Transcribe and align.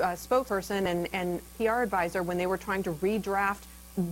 uh, 0.00 0.08
spokesperson 0.14 0.86
and, 0.86 1.08
and 1.12 1.40
PR 1.56 1.82
advisor 1.82 2.22
when 2.22 2.38
they 2.38 2.46
were 2.46 2.58
trying 2.58 2.82
to 2.84 2.92
redraft 2.94 3.62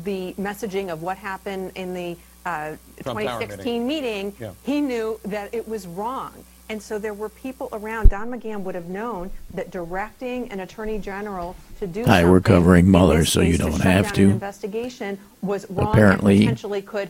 the 0.05 0.35
messaging 0.35 0.93
of 0.93 1.03
what 1.03 1.17
happened 1.17 1.73
in 1.75 1.95
the 1.95 2.17
uh, 2.45 2.71
2016 2.99 3.87
meeting, 3.87 4.35
Yeah. 4.39 4.53
he 4.65 4.81
knew 4.81 5.19
that 5.25 5.53
it 5.55 5.69
was 5.69 5.87
wrong. 5.87 6.33
And 6.71 6.83
so 6.83 6.99
there 6.99 7.15
were 7.15 7.31
people 7.31 7.71
around. 7.73 8.11
Don 8.11 8.31
McGahn 8.31 8.61
would 8.61 8.75
have 8.75 8.89
known 8.89 9.31
that 9.55 9.71
directing 9.71 10.51
an 10.53 10.61
attorney 10.61 10.99
general 10.99 11.57
to 11.79 11.87
do 11.87 12.05
Hi, 12.05 12.29
we're 12.29 12.43
covering 12.43 12.85
in 12.85 12.91
Mueller, 12.91 13.25
so 13.25 13.41
you 13.41 13.57
don't 13.57 13.81
have 13.81 14.13
to. 14.15 14.25
An 14.25 14.31
investigation 14.33 15.19
was 15.41 15.69
wrong. 15.71 15.89
Apparently, 15.89 16.35
and 16.35 16.43
potentially 16.43 16.83
could. 16.83 17.09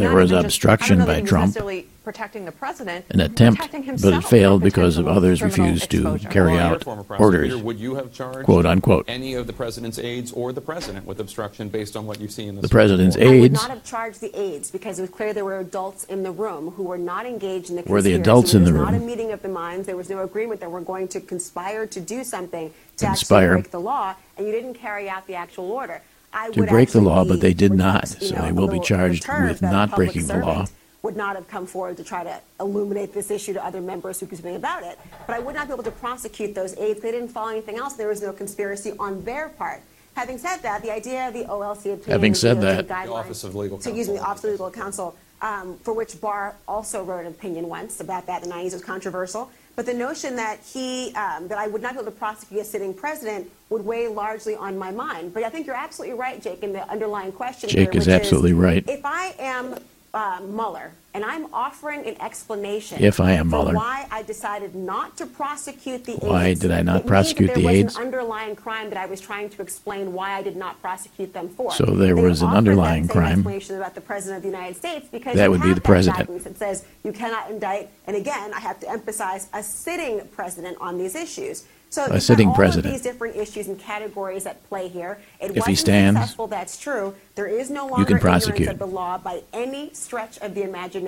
There 0.00 0.14
was 0.14 0.32
obstruction 0.32 1.00
I 1.02 1.04
don't 1.04 1.08
know 1.08 1.14
that 1.14 1.22
by 1.22 1.28
Trump. 1.28 1.84
protecting 2.02 2.44
the 2.46 2.52
president, 2.52 3.04
An 3.10 3.20
attempt, 3.20 3.60
but 4.02 4.14
it 4.14 4.24
failed 4.24 4.62
because 4.62 4.96
of 4.96 5.06
others 5.06 5.42
refused 5.42 5.90
to 5.90 5.98
exposure. 5.98 6.28
carry 6.30 6.52
Well, 6.54 6.80
you're 6.84 6.94
a 6.94 7.00
out 7.02 7.20
orders, 7.20 7.54
Would 7.56 7.78
you 7.78 7.94
have 7.96 8.12
charged 8.12 8.44
quote 8.46 8.64
unquote. 8.66 9.04
any 9.06 9.34
of 9.34 9.46
the 9.46 9.52
president's 9.52 9.98
aides 9.98 10.32
or 10.32 10.52
the 10.52 10.60
president 10.62 11.06
with 11.06 11.20
obstruction 11.20 11.68
based 11.68 11.96
on 11.96 12.06
what 12.06 12.18
you 12.20 12.26
see 12.28 12.46
in 12.46 12.56
this 12.56 12.62
The 12.62 12.68
president's 12.68 13.16
report? 13.16 13.34
I 13.34 13.40
would 13.40 13.44
aides 13.52 13.62
not 13.62 13.70
have 13.70 13.84
charged 13.84 14.20
the 14.22 14.34
aides 14.38 14.70
because 14.70 14.98
it 14.98 15.02
was 15.02 15.10
clear 15.10 15.32
there 15.34 15.44
were 15.44 15.60
adults 15.60 16.04
in 16.04 16.22
the 16.22 16.32
room 16.32 16.70
who 16.70 16.84
were 16.84 16.98
not 16.98 17.26
engaged 17.26 17.70
in 17.70 17.76
the 17.76 17.82
Were 17.82 18.02
the 18.02 18.14
adults 18.14 18.54
in 18.54 18.64
the 18.64 18.72
room? 18.72 18.84
not 18.84 18.94
a 18.94 18.98
meeting 18.98 19.30
of 19.32 19.42
the 19.42 19.48
minds. 19.48 19.86
There 19.86 19.96
was 19.96 20.08
no 20.10 20.20
agreement 20.22 20.60
that 20.60 20.70
we're 20.70 20.80
going 20.80 21.06
to 21.08 21.20
conspire 21.20 21.86
to 21.86 22.00
do 22.00 22.24
something 22.24 22.72
to 22.96 23.06
Conspire. 23.06 23.44
actually 23.52 23.62
break 23.62 23.70
the 23.72 23.80
law, 23.80 24.14
and 24.36 24.46
you 24.46 24.52
didn't 24.52 24.74
carry 24.74 25.08
out 25.08 25.26
the 25.26 25.34
actual 25.34 25.70
order. 25.70 26.00
I 26.32 26.50
To 26.50 26.60
would 26.60 26.68
break 26.68 26.90
the 26.90 27.00
law, 27.00 27.24
but 27.24 27.40
they 27.40 27.54
did 27.54 27.76
perhaps, 27.76 28.14
not, 28.14 28.22
so 28.22 28.34
know, 28.36 28.42
they 28.42 28.52
will 28.52 28.68
be 28.68 28.80
charged 28.80 29.26
with 29.28 29.62
not 29.62 29.94
breaking 29.94 30.26
the 30.26 30.38
law. 30.38 30.66
Would 31.02 31.16
not 31.16 31.34
have 31.34 31.48
come 31.48 31.66
forward 31.66 31.96
to 31.96 32.04
try 32.04 32.24
to 32.24 32.40
illuminate 32.60 33.14
this 33.14 33.30
issue 33.30 33.54
to 33.54 33.64
other 33.64 33.80
members 33.80 34.20
who 34.20 34.26
could 34.26 34.36
do 34.36 34.42
something 34.42 34.56
about 34.56 34.82
it. 34.82 34.98
But 35.26 35.34
I 35.34 35.38
would 35.38 35.54
not 35.54 35.66
be 35.66 35.72
able 35.72 35.82
to 35.84 35.90
prosecute 35.90 36.54
those 36.54 36.76
aides. 36.76 37.00
They 37.00 37.10
didn't 37.10 37.28
follow 37.28 37.48
anything 37.48 37.78
else. 37.78 37.94
There 37.94 38.08
was 38.08 38.20
no 38.20 38.32
conspiracy 38.34 38.92
on 38.98 39.24
their 39.24 39.48
part. 39.48 39.80
Having 40.14 40.38
said 40.38 40.58
that, 40.58 40.82
the 40.82 40.92
idea 40.92 41.28
of 41.28 41.34
the 41.34 41.44
OLC 41.44 41.92
opinion, 41.94 42.10
Having 42.10 42.34
said 42.34 42.56
you 42.56 42.62
that- 42.62 42.88
the 42.88 42.94
guidelines- 42.94 43.08
Office 43.12 43.44
of 43.44 43.54
Legal 43.54 43.78
Counsel, 43.78 43.92
Excuse 43.92 44.08
me, 44.08 44.16
the 44.18 44.24
Office 44.24 44.44
of 44.44 44.50
Legal 44.50 44.70
Counsel, 44.70 45.16
um, 45.40 45.78
for 45.82 45.94
which 45.94 46.20
Barr 46.20 46.54
also 46.68 47.02
wrote 47.02 47.20
an 47.20 47.28
opinion 47.28 47.68
once 47.70 48.00
about 48.00 48.26
that 48.26 48.42
in 48.42 48.48
the 48.50 48.54
90s 48.54 48.74
was 48.74 48.82
controversial. 48.84 49.50
But 49.76 49.86
the 49.86 49.94
notion 49.94 50.36
that 50.36 50.60
he, 50.60 51.14
um, 51.14 51.48
that 51.48 51.58
I 51.58 51.66
would 51.66 51.80
not 51.80 51.92
be 51.94 52.00
able 52.00 52.10
to 52.10 52.16
prosecute 52.16 52.60
a 52.60 52.64
sitting 52.64 52.92
president 52.92 53.50
would 53.70 53.84
weigh 53.84 54.08
largely 54.08 54.54
on 54.54 54.76
my 54.76 54.90
mind. 54.90 55.32
But 55.32 55.42
I 55.44 55.48
think 55.48 55.66
you're 55.66 55.76
absolutely 55.76 56.18
right, 56.18 56.42
Jake, 56.42 56.62
in 56.62 56.72
the 56.72 56.88
underlying 56.90 57.32
question 57.32 57.70
Jake 57.70 57.92
here, 57.92 58.00
is 58.00 58.08
absolutely 58.08 58.52
right. 58.52 58.84
If 58.88 59.04
I 59.04 59.34
am 59.38 59.76
uh, 60.12 60.40
Mueller 60.42 60.92
and 61.12 61.24
I'm 61.24 61.52
offering 61.52 62.06
an 62.06 62.20
explanation 62.20 63.02
If 63.02 63.18
I 63.20 63.32
am 63.32 63.48
Mueller. 63.48 63.74
why 63.74 64.06
I 64.10 64.22
decided 64.22 64.74
not 64.74 65.16
to 65.18 65.26
prosecute 65.26 66.04
the 66.04 66.12
AIDS. 66.12 66.22
Why 66.22 66.46
aides, 66.46 66.60
did 66.60 66.70
I 66.70 66.82
not 66.82 67.00
it 67.02 67.06
prosecute 67.06 67.54
the 67.54 67.62
there 67.62 67.84
was? 67.84 67.96
An 67.96 68.02
underlying 68.02 68.54
crime 68.56 68.88
that 68.90 68.98
I 68.98 69.06
was 69.06 69.20
trying 69.20 69.50
to 69.50 69.62
explain 69.62 70.12
why 70.12 70.32
I 70.34 70.42
did 70.42 70.56
not 70.56 70.80
prosecute 70.80 71.32
them 71.32 71.48
for. 71.48 71.72
So 71.72 71.84
there 71.86 72.14
They 72.14 72.22
was 72.22 72.42
an 72.42 72.50
underlying 72.50 73.04
same 73.04 73.12
crime. 73.12 73.32
explanation 73.32 73.76
about 73.76 73.94
the 73.94 74.00
president 74.00 74.36
of 74.38 74.42
the 74.42 74.56
United 74.56 74.76
States 74.76 75.08
because 75.10 75.36
That 75.36 75.50
would 75.50 75.62
be 75.62 75.68
the 75.70 75.74
that 75.74 75.84
president. 75.84 76.44
that 76.44 76.56
says 76.58 76.84
you 77.04 77.12
cannot 77.12 77.50
indict, 77.50 77.90
and 78.06 78.16
again, 78.16 78.52
I 78.54 78.60
have 78.60 78.78
to 78.80 78.88
emphasize 78.90 79.48
a 79.52 79.62
sitting 79.62 80.26
president 80.28 80.76
on 80.80 80.96
these 80.98 81.14
issues. 81.16 81.64
So 81.92 82.06
got 82.06 82.22
sitting 82.22 82.52
president. 82.54 82.92
these 82.94 83.02
different 83.02 83.34
issues 83.34 83.66
and 83.66 83.76
categories 83.76 84.46
at 84.46 84.62
play 84.68 84.86
here. 84.86 85.18
It 85.40 85.56
If 85.56 85.66
he 85.66 85.74
stands, 85.74 86.20
successful, 86.20 86.46
that's 86.46 86.78
true. 86.78 87.16
There 87.34 87.48
is 87.48 87.68
no 87.68 87.88
longer 87.88 88.04
can 88.06 88.20
prosecute. 88.20 88.78
the 88.78 88.86
law 88.86 89.18
by 89.18 89.42
any 89.52 89.90
stretch 89.92 90.38
of 90.38 90.54
the 90.54 90.62
imagination. 90.62 90.99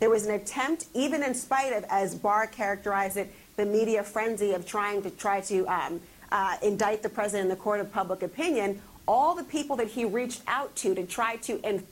There 0.00 0.10
was 0.10 0.26
an 0.26 0.34
attempt, 0.34 0.86
even 0.94 1.22
in 1.22 1.34
spite 1.34 1.72
of, 1.72 1.84
as 1.90 2.14
Barr 2.14 2.46
characterized 2.46 3.16
it, 3.16 3.32
the 3.56 3.66
media 3.66 4.02
frenzy 4.02 4.52
of 4.52 4.66
trying 4.66 5.02
to 5.02 5.10
try 5.10 5.40
to 5.42 5.66
um, 5.66 6.00
uh, 6.30 6.56
indict 6.62 7.02
the 7.02 7.08
president 7.08 7.44
in 7.44 7.48
the 7.50 7.62
court 7.62 7.80
of 7.80 7.92
public 7.92 8.22
opinion. 8.22 8.80
All 9.06 9.34
the 9.34 9.44
people 9.44 9.76
that 9.76 9.88
he 9.88 10.04
reached 10.04 10.42
out 10.46 10.74
to 10.76 10.94
to 10.94 11.04
try 11.04 11.36
to 11.36 11.54
enforce 11.66 11.88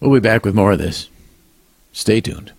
We'll 0.00 0.12
be 0.12 0.20
back 0.20 0.44
with 0.44 0.54
more 0.54 0.72
of 0.72 0.78
this. 0.78 1.08
Stay 1.92 2.20
tuned. 2.20 2.52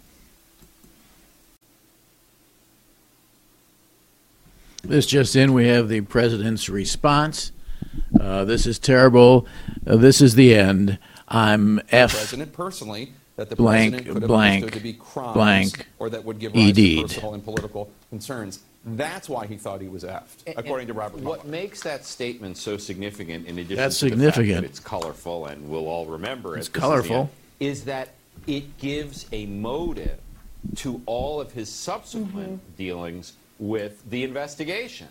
This 4.83 5.05
just 5.05 5.35
in, 5.35 5.53
we 5.53 5.67
have 5.67 5.89
the 5.89 6.01
president's 6.01 6.69
response. 6.69 7.51
Uh, 8.19 8.45
this 8.45 8.65
is 8.65 8.79
terrible. 8.79 9.45
Uh, 9.85 9.97
this 9.97 10.21
is 10.21 10.35
the 10.35 10.55
end. 10.55 10.97
I'm 11.27 11.79
F. 11.91 12.11
president 12.13 12.53
personally 12.53 13.13
that 13.35 13.49
the 13.49 13.55
blank, 13.55 13.93
president 13.93 14.13
could 14.13 14.23
have 14.23 14.27
blank, 14.27 14.63
understood 14.63 14.79
to 14.79 14.83
be 14.83 14.93
crimes 14.93 15.33
blank, 15.33 15.87
or 15.99 16.09
that 16.09 16.23
would 16.23 16.39
give 16.39 16.53
rise 16.53 16.69
ED'd. 16.69 16.77
to 16.77 17.01
personal 17.07 17.33
and 17.33 17.43
political 17.43 17.91
concerns. 18.09 18.59
That's 18.85 19.27
why 19.27 19.45
he 19.47 19.57
thought 19.57 19.81
he 19.81 19.89
was 19.89 20.03
effed, 20.03 20.43
according 20.55 20.87
to 20.87 20.93
Robert 20.93 21.19
Mueller. 21.19 21.37
What 21.37 21.45
makes 21.45 21.81
that 21.83 22.05
statement 22.05 22.57
so 22.57 22.77
significant, 22.77 23.45
in 23.45 23.59
addition 23.59 23.75
That's 23.75 23.99
to 23.99 24.09
the 24.09 24.31
fact 24.31 24.47
that 24.47 24.63
it's 24.63 24.79
colorful 24.79 25.47
and 25.47 25.69
we'll 25.69 25.87
all 25.87 26.05
remember 26.05 26.55
it, 26.55 26.59
It's 26.59 26.69
this 26.69 26.75
is 26.77 26.81
colorful. 26.81 27.15
end, 27.15 27.29
is 27.59 27.83
that 27.85 28.09
it 28.45 28.77
gives 28.77 29.25
a 29.33 29.45
motive 29.47 30.19
to 30.75 31.01
all 31.05 31.41
of 31.41 31.51
his 31.51 31.69
subsequent 31.69 32.61
mm-hmm. 32.61 32.75
dealings 32.77 33.33
with 33.59 34.09
the 34.09 34.23
investigation. 34.23 35.07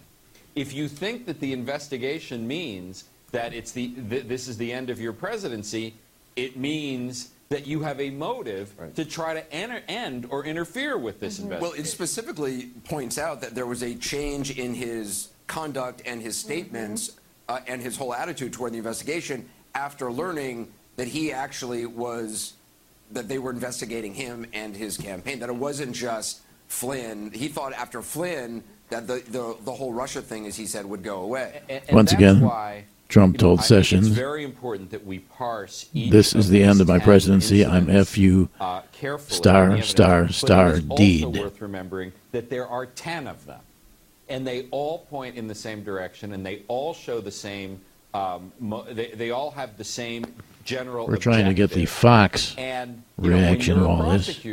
If 0.55 0.73
you 0.73 0.89
think 0.89 1.27
that 1.27 1.41
the 1.41 1.53
investigation 1.53 2.49
means 2.49 3.05
that 3.33 3.53
it's 3.53 3.73
the 3.73 3.89
th- 3.89 4.27
this 4.27 4.49
is 4.49 4.57
the 4.57 4.73
end 4.73 4.89
of 4.89 4.99
your 5.01 5.13
presidency, 5.13 5.95
it 6.37 6.57
means 6.57 7.31
that 7.49 7.67
you 7.67 7.81
have 7.83 8.01
a 8.01 8.11
motive 8.11 8.75
to 8.95 9.05
try 9.05 9.35
to 9.35 9.53
enter, 9.53 9.81
end 9.89 10.27
or 10.31 10.45
interfere 10.45 10.99
with 10.99 11.21
this 11.21 11.39
Well, 11.39 11.45
investigation. 11.47 11.63
Well, 11.79 11.81
it 11.81 11.87
specifically 11.89 12.67
points 12.85 13.19
out 13.19 13.41
that 13.41 13.55
there 13.55 13.67
was 13.67 13.83
a 13.83 13.95
change 13.95 14.59
in 14.59 14.75
his 14.75 15.29
conduct 15.47 16.03
and 16.07 16.21
his 16.21 16.37
statements 16.37 17.13
uh, 17.49 17.61
and 17.69 17.81
his 17.81 17.97
whole 17.97 18.13
attitude 18.13 18.53
toward 18.53 18.73
the 18.73 18.79
investigation 18.79 19.49
after 19.75 20.11
learning 20.11 20.73
that 20.97 21.07
he 21.07 21.33
actually 21.33 21.87
was 21.87 22.55
that 23.13 23.29
they 23.29 23.39
were 23.39 23.53
investigating 23.53 24.13
him 24.13 24.45
and 24.53 24.77
his 24.77 24.97
campaign. 24.97 25.39
That 25.39 25.49
it 25.49 25.55
wasn't 25.55 25.95
just 25.95 26.41
Flynn. 26.67 27.31
He 27.33 27.47
thought 27.47 27.73
after 27.75 28.03
Flynn 28.03 28.65
that 28.89 29.07
the 29.07 29.23
the, 29.29 29.57
the 29.65 29.73
whole 29.73 29.93
Russia 29.93 30.21
thing, 30.21 30.47
as 30.47 30.57
he 30.57 30.67
said, 30.67 30.85
would 30.85 31.05
go 31.05 31.21
away. 31.21 31.61
And- 31.69 31.83
and 31.87 31.95
Once 31.95 32.11
that's 32.11 32.21
again, 32.21 32.41
why, 32.41 32.85
Trump 33.09 33.39
told 33.39 33.63
Sessions, 33.63 34.09
It's 34.09 34.17
very 34.17 34.45
important 34.45 34.91
that 34.91 35.07
we 35.07 35.21
parse 35.21 35.89
each 35.95 36.11
This 36.11 36.35
is 36.35 36.49
the 36.49 36.63
end 36.63 36.81
of 36.81 36.89
my 36.89 36.99
presidency. 36.99 37.65
I'm 37.65 37.87
FU 38.05 38.49
uh, 38.61 38.83
star, 39.19 39.63
on 39.63 39.69
the 39.69 39.75
evidence. 39.75 39.89
star, 39.89 40.29
star, 40.29 40.81
deed. 40.81 41.25
Also 41.25 41.43
worth 41.43 41.61
remembering 41.61 42.13
that 42.33 42.51
there 42.51 42.67
are 42.67 42.87
10 42.87 43.29
of 43.29 43.47
them, 43.47 43.61
and 44.29 44.47
they 44.47 44.67
all 44.71 45.01
point 45.11 45.37
in 45.37 45.47
the 45.47 45.55
same 45.55 45.85
direction, 45.85 46.33
and 46.33 46.45
they 46.45 46.63
all 46.69 46.95
show 46.95 47.21
the 47.21 47.31
same. 47.31 47.81
Um, 48.13 48.53
mo- 48.59 48.85
they, 48.91 49.09
they 49.09 49.31
all 49.31 49.51
have 49.53 49.77
the 49.77 49.85
same 49.85 50.25
general. 50.65 51.07
We're 51.07 51.17
trying 51.17 51.47
to 51.47 51.55
get 51.55 51.71
the. 51.71 51.87
Fox 51.87 52.55
and 52.59 53.03
know, 53.19 53.29
reaction 53.29 53.77
when 53.81 53.85
to 53.85 54.05
all 54.05 54.11
this. 54.11 54.45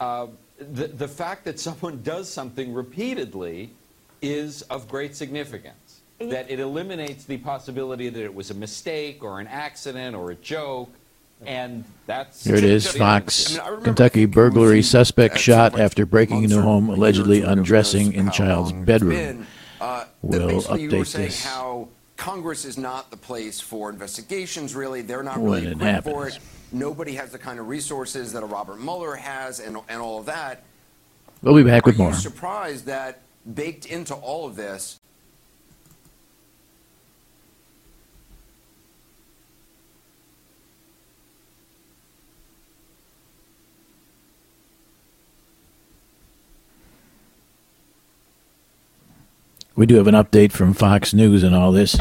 uh, 0.00 0.26
the 0.58 0.88
the 0.88 1.08
fact 1.08 1.44
that 1.44 1.60
someone 1.60 2.02
does 2.02 2.28
something 2.28 2.72
repeatedly 2.72 3.70
is 4.20 4.62
of 4.62 4.88
great 4.88 5.14
significance. 5.14 5.97
And 6.20 6.30
you- 6.30 6.34
That 6.34 6.50
it 6.50 6.58
eliminates 6.60 7.24
the 7.24 7.36
possibility 7.38 8.08
that 8.08 8.22
it 8.22 8.34
was 8.34 8.50
a 8.50 8.54
mistake 8.54 9.22
or 9.22 9.40
an 9.40 9.46
accident 9.46 10.16
or 10.16 10.30
a 10.30 10.34
joke, 10.34 10.90
and 11.46 11.84
that's 12.06 12.44
Here 12.44 12.56
it 12.56 12.64
is. 12.64 12.88
Fox, 12.88 13.56
I 13.58 13.70
mean, 13.70 13.80
I 13.80 13.84
Kentucky 13.84 14.26
burglary 14.26 14.82
suspect 14.82 15.38
shot 15.38 15.72
some 15.72 15.80
after 15.80 16.04
breaking 16.04 16.42
into 16.44 16.60
home, 16.60 16.84
a 16.84 16.86
year 16.88 16.94
or 16.94 16.98
allegedly 16.98 17.36
two 17.38 17.42
ago, 17.44 17.54
who 17.54 17.58
undressing 17.60 18.12
in 18.14 18.30
child's 18.32 18.72
bedroom. 18.72 19.46
uh, 19.80 20.04
We'll 20.22 20.48
basically 20.48 20.82
you 20.82 20.90
were 20.90 20.96
update 21.04 21.12
this. 21.12 21.44
how 21.44 21.88
Congress 22.16 22.64
is 22.64 22.76
not 22.76 23.12
the 23.12 23.16
place 23.16 23.60
for 23.60 23.88
investigations. 23.88 24.74
Really, 24.74 25.02
they're 25.02 25.22
not 25.22 25.38
When 25.38 25.62
really 25.62 25.72
equipped 25.72 26.02
for 26.04 26.26
it. 26.26 26.38
Nobody 26.72 27.12
has 27.14 27.30
the 27.30 27.38
kind 27.38 27.60
of 27.60 27.68
resources 27.68 28.32
that 28.32 28.42
a 28.42 28.46
Robert 28.46 28.80
Mueller 28.80 29.14
has, 29.14 29.60
and 29.60 29.78
and 29.88 30.00
all 30.02 30.18
of 30.18 30.26
that. 30.26 30.64
We'll 31.42 31.54
be 31.54 31.62
back 31.62 31.86
Are 31.86 31.90
with 31.90 31.98
you 31.98 32.02
more. 32.06 32.12
surprised 32.12 32.86
that 32.86 33.20
baked 33.54 33.86
into 33.86 34.14
all 34.14 34.44
of 34.46 34.56
this 34.56 34.98
We 49.78 49.86
do 49.86 49.94
have 49.94 50.08
an 50.08 50.14
update 50.16 50.50
from 50.50 50.74
Fox 50.74 51.14
News 51.14 51.44
and 51.44 51.54
all 51.54 51.70
this. 51.70 51.96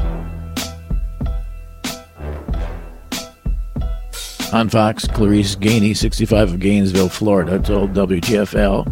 On 4.52 4.68
Fox, 4.68 5.06
Clarice 5.06 5.56
Gainey, 5.56 5.96
65 5.96 6.54
of 6.54 6.60
Gainesville, 6.60 7.08
Florida, 7.08 7.60
told 7.60 7.94
WGFL 7.94 8.92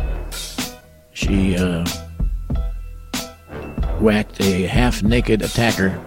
she 1.13 1.57
uh, 1.57 1.83
whacked 3.99 4.39
a 4.41 4.67
half 4.67 5.01
naked 5.01 5.41
attacker 5.41 5.99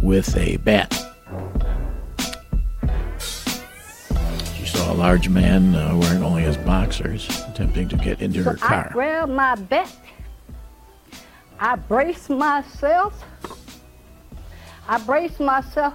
with 0.00 0.34
a 0.38 0.56
bat. 0.56 0.90
She 4.56 4.64
saw 4.64 4.90
a 4.90 4.94
large 4.94 5.28
man 5.28 5.74
uh, 5.74 5.94
wearing 5.98 6.22
only 6.22 6.44
his 6.44 6.56
boxers 6.56 7.28
attempting 7.50 7.90
to 7.90 7.96
get 7.96 8.22
into 8.22 8.42
her 8.42 8.56
So 8.56 8.64
I 8.64 8.68
car. 8.68 8.90
grabbed 8.94 9.32
my 9.32 9.54
bat. 9.56 9.94
I 11.64 11.76
brace 11.76 12.28
myself. 12.28 13.24
I 14.88 14.98
brace 14.98 15.38
myself. 15.38 15.94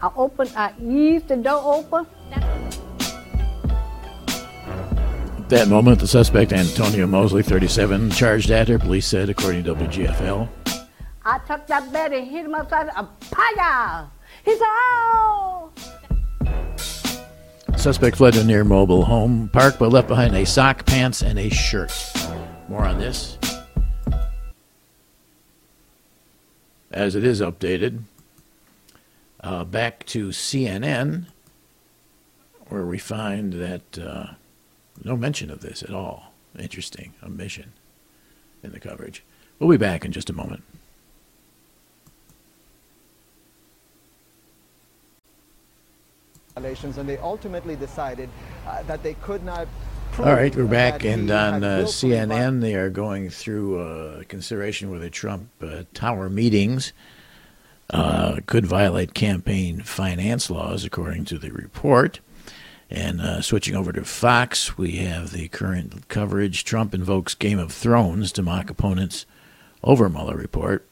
I 0.00 0.10
open, 0.16 0.48
I 0.56 0.72
ease 0.80 1.24
the 1.24 1.36
door 1.36 1.60
open. 1.62 2.06
At 5.36 5.50
that 5.50 5.68
moment, 5.68 6.00
the 6.00 6.08
suspect, 6.08 6.54
Antonio 6.54 7.06
Mosley, 7.06 7.42
37, 7.42 8.10
charged 8.12 8.50
at 8.50 8.68
her, 8.68 8.78
police 8.78 9.06
said, 9.06 9.28
according 9.28 9.64
to 9.64 9.74
WGFL. 9.74 10.48
I 11.26 11.38
took 11.40 11.66
that 11.66 11.92
bed 11.92 12.14
and 12.14 12.26
hit 12.26 12.46
him 12.46 12.54
upside 12.54 12.86
the 12.86 13.06
Paya! 13.26 14.08
He 14.42 14.52
said, 14.52 14.64
oh! 14.64 15.70
Suspect 17.76 18.16
fled 18.16 18.32
to 18.32 18.40
a 18.40 18.44
near 18.44 18.64
mobile 18.64 19.04
home 19.04 19.50
park 19.52 19.74
but 19.78 19.92
left 19.92 20.08
behind 20.08 20.34
a 20.34 20.46
sock, 20.46 20.86
pants, 20.86 21.20
and 21.20 21.38
a 21.38 21.50
shirt. 21.50 21.92
More 22.70 22.86
on 22.86 22.98
this 22.98 23.36
as 26.96 27.14
it 27.14 27.22
is 27.22 27.42
updated. 27.42 28.00
Uh, 29.40 29.64
back 29.64 30.04
to 30.06 30.28
CNN, 30.28 31.26
where 32.68 32.86
we 32.86 32.98
find 32.98 33.52
that 33.52 33.98
uh, 33.98 34.28
no 35.04 35.14
mention 35.14 35.50
of 35.50 35.60
this 35.60 35.82
at 35.82 35.90
all. 35.90 36.32
Interesting 36.58 37.12
omission 37.22 37.74
in 38.62 38.72
the 38.72 38.80
coverage. 38.80 39.22
We'll 39.58 39.68
be 39.68 39.76
back 39.76 40.06
in 40.06 40.10
just 40.10 40.30
a 40.30 40.32
moment. 40.32 40.64
and 46.56 47.06
they 47.06 47.18
ultimately 47.18 47.76
decided 47.76 48.30
uh, 48.66 48.82
that 48.84 49.02
they 49.02 49.12
could 49.14 49.44
not. 49.44 49.68
All 50.18 50.32
right, 50.32 50.56
we're 50.56 50.64
back, 50.64 51.04
and 51.04 51.30
on 51.30 51.62
uh, 51.62 51.84
CNN, 51.86 52.62
they 52.62 52.74
are 52.74 52.88
going 52.88 53.28
through 53.28 53.78
uh, 53.78 54.22
consideration 54.28 54.90
whether 54.90 55.10
Trump 55.10 55.50
uh, 55.60 55.82
Tower 55.92 56.30
meetings 56.30 56.94
uh, 57.90 58.40
could 58.46 58.64
violate 58.64 59.12
campaign 59.12 59.82
finance 59.82 60.48
laws, 60.48 60.86
according 60.86 61.26
to 61.26 61.38
the 61.38 61.50
report. 61.50 62.20
And 62.90 63.20
uh, 63.20 63.42
switching 63.42 63.76
over 63.76 63.92
to 63.92 64.06
Fox, 64.06 64.78
we 64.78 64.92
have 64.96 65.32
the 65.32 65.48
current 65.48 66.08
coverage. 66.08 66.64
Trump 66.64 66.94
invokes 66.94 67.34
Game 67.34 67.58
of 67.58 67.70
Thrones 67.70 68.32
to 68.32 68.42
mock 68.42 68.70
opponents 68.70 69.26
over 69.84 70.08
Mueller 70.08 70.36
report. 70.36 70.86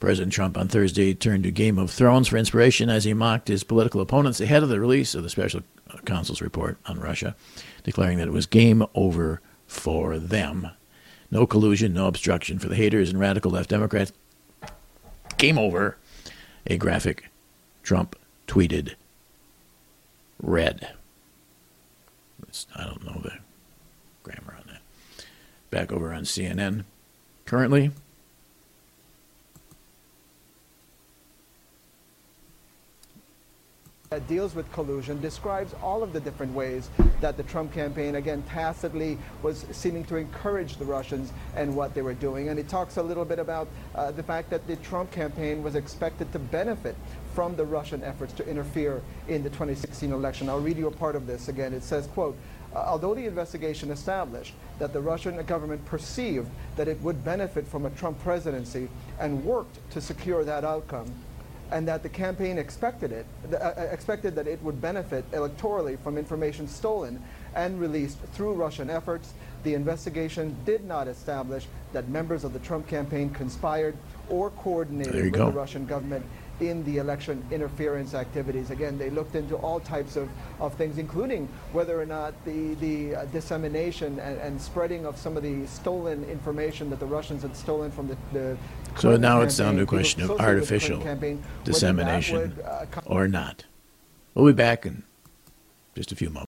President 0.00 0.32
Trump 0.32 0.56
on 0.56 0.68
Thursday 0.68 1.12
turned 1.12 1.42
to 1.44 1.50
Game 1.50 1.78
of 1.78 1.90
Thrones 1.90 2.28
for 2.28 2.36
inspiration 2.36 2.88
as 2.88 3.04
he 3.04 3.14
mocked 3.14 3.48
his 3.48 3.64
political 3.64 4.00
opponents 4.00 4.40
ahead 4.40 4.62
of 4.62 4.68
the 4.68 4.80
release 4.80 5.14
of 5.14 5.22
the 5.22 5.30
special 5.30 5.62
counsel's 6.04 6.40
report 6.40 6.78
on 6.86 7.00
Russia, 7.00 7.34
declaring 7.82 8.18
that 8.18 8.28
it 8.28 8.32
was 8.32 8.46
game 8.46 8.84
over 8.94 9.40
for 9.66 10.18
them. 10.18 10.70
No 11.30 11.46
collusion, 11.46 11.92
no 11.92 12.06
obstruction 12.06 12.58
for 12.58 12.68
the 12.68 12.76
haters 12.76 13.10
and 13.10 13.18
radical 13.18 13.50
left 13.50 13.70
Democrats. 13.70 14.12
Game 15.36 15.58
over. 15.58 15.96
A 16.66 16.76
graphic 16.76 17.30
Trump 17.82 18.16
tweeted 18.46 18.94
red. 20.40 20.94
It's, 22.46 22.66
I 22.74 22.84
don't 22.84 23.04
know 23.04 23.20
the 23.22 23.38
grammar 24.22 24.54
on 24.58 24.64
that. 24.68 24.80
Back 25.70 25.92
over 25.92 26.12
on 26.12 26.22
CNN. 26.22 26.84
Currently, 27.46 27.90
deals 34.28 34.54
with 34.54 34.70
collusion, 34.72 35.20
describes 35.20 35.74
all 35.82 36.02
of 36.02 36.12
the 36.12 36.20
different 36.20 36.54
ways 36.54 36.90
that 37.20 37.36
the 37.36 37.42
Trump 37.42 37.72
campaign, 37.72 38.14
again, 38.14 38.42
tacitly 38.48 39.18
was 39.42 39.66
seeming 39.72 40.04
to 40.04 40.16
encourage 40.16 40.76
the 40.76 40.84
Russians 40.84 41.32
and 41.56 41.74
what 41.74 41.94
they 41.94 42.02
were 42.02 42.14
doing. 42.14 42.50
And 42.50 42.58
it 42.58 42.68
talks 42.68 42.98
a 42.98 43.02
little 43.02 43.24
bit 43.24 43.38
about 43.38 43.66
uh, 43.94 44.12
the 44.12 44.22
fact 44.22 44.50
that 44.50 44.66
the 44.66 44.76
Trump 44.76 45.10
campaign 45.10 45.62
was 45.62 45.74
expected 45.74 46.30
to 46.32 46.38
benefit 46.38 46.94
from 47.34 47.56
the 47.56 47.64
Russian 47.64 48.02
efforts 48.04 48.32
to 48.34 48.48
interfere 48.48 49.02
in 49.28 49.42
the 49.42 49.50
2016 49.50 50.12
election. 50.12 50.48
I'll 50.48 50.60
read 50.60 50.76
you 50.76 50.86
a 50.86 50.90
part 50.90 51.16
of 51.16 51.26
this 51.26 51.48
again. 51.48 51.72
It 51.72 51.82
says, 51.82 52.06
quote, 52.08 52.36
"Uh, 52.74 52.78
although 52.78 53.14
the 53.14 53.26
investigation 53.26 53.90
established 53.90 54.54
that 54.78 54.92
the 54.92 55.00
Russian 55.00 55.42
government 55.46 55.84
perceived 55.86 56.50
that 56.76 56.88
it 56.88 57.00
would 57.00 57.24
benefit 57.24 57.66
from 57.66 57.86
a 57.86 57.90
Trump 57.90 58.20
presidency 58.22 58.88
and 59.18 59.44
worked 59.44 59.78
to 59.90 60.00
secure 60.00 60.44
that 60.44 60.64
outcome, 60.64 61.12
and 61.70 61.86
that 61.86 62.02
the 62.02 62.08
campaign 62.08 62.58
expected 62.58 63.12
it, 63.12 63.26
uh, 63.52 63.56
uh, 63.56 63.88
expected 63.92 64.34
that 64.34 64.46
it 64.46 64.62
would 64.62 64.80
benefit 64.80 65.30
electorally 65.32 65.98
from 66.00 66.16
information 66.16 66.66
stolen 66.66 67.22
and 67.54 67.80
released 67.80 68.18
through 68.32 68.54
Russian 68.54 68.88
efforts. 68.88 69.32
The 69.64 69.74
investigation 69.74 70.56
did 70.64 70.84
not 70.84 71.08
establish 71.08 71.66
that 71.92 72.08
members 72.08 72.44
of 72.44 72.52
the 72.52 72.58
Trump 72.60 72.86
campaign 72.86 73.30
conspired 73.30 73.96
or 74.28 74.50
coordinated 74.50 75.24
with 75.24 75.32
go. 75.32 75.46
the 75.46 75.52
Russian 75.52 75.86
government 75.86 76.24
in 76.60 76.84
the 76.84 76.98
election 76.98 77.44
interference 77.50 78.14
activities. 78.14 78.70
Again, 78.70 78.98
they 78.98 79.10
looked 79.10 79.34
into 79.34 79.56
all 79.56 79.80
types 79.80 80.16
of, 80.16 80.28
of 80.60 80.74
things, 80.74 80.98
including 80.98 81.48
whether 81.72 82.00
or 82.00 82.06
not 82.06 82.34
the, 82.44 82.74
the 82.74 83.14
uh, 83.14 83.24
dissemination 83.26 84.18
and, 84.20 84.38
and 84.40 84.60
spreading 84.60 85.06
of 85.06 85.16
some 85.16 85.36
of 85.36 85.42
the 85.42 85.66
stolen 85.66 86.24
information 86.24 86.90
that 86.90 87.00
the 87.00 87.06
Russians 87.06 87.42
had 87.42 87.56
stolen 87.56 87.90
from 87.90 88.08
the, 88.08 88.16
the 88.32 88.56
so 88.96 89.16
now 89.16 89.42
it's 89.42 89.56
down 89.56 89.76
to 89.76 89.82
a 89.82 89.86
question 89.86 90.22
of 90.22 90.30
people 90.30 90.44
associated 90.44 90.60
with 90.60 90.68
the 90.68 90.78
Clinton 90.78 90.96
artificial 90.96 91.02
campaign, 91.02 91.44
dissemination 91.64 92.38
would, 92.38 92.64
uh, 92.64 92.86
or 93.06 93.28
not. 93.28 93.64
We'll 94.34 94.46
be 94.46 94.52
back 94.52 94.86
in 94.86 95.04
just 95.94 96.12
a 96.12 96.16
few 96.16 96.28
moments. 96.28 96.36